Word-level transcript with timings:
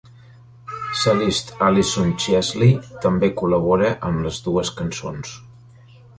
Cellist 1.01 1.53
Alison 1.65 2.09
Chesley 2.23 2.73
també 3.05 3.31
col·labora 3.43 3.93
amb 4.09 4.27
les 4.27 4.43
dues 4.49 4.75
cançons. 4.81 5.37